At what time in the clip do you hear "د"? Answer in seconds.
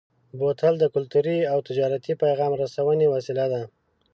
0.79-0.85